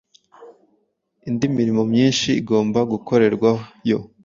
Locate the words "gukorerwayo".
2.91-3.97